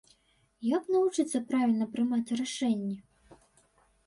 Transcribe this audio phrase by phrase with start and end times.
[0.77, 2.97] Як навучыцца правільна прымаць рашэнні?